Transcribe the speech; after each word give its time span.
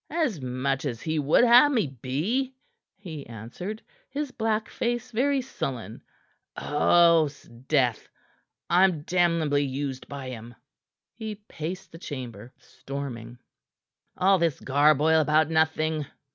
"As 0.09 0.41
much 0.41 0.83
as 0.85 1.03
he 1.03 1.19
would 1.19 1.43
ha' 1.45 1.69
me 1.69 1.85
be," 1.85 2.55
he 2.97 3.23
answered, 3.27 3.83
his 4.09 4.31
black 4.31 4.67
face 4.67 5.11
very 5.11 5.41
sullen. 5.41 6.01
"Oh, 6.57 7.27
'sdeath! 7.29 8.07
I 8.67 8.83
am 8.83 9.03
damnably 9.03 9.63
used 9.63 10.07
by 10.07 10.29
him." 10.29 10.55
He 11.13 11.35
paced 11.35 11.91
the 11.91 11.99
chamber, 11.99 12.51
storming. 12.57 13.37
"All 14.17 14.39
this 14.39 14.59
garboil 14.59 15.21
about 15.21 15.51
nothing!" 15.51 16.07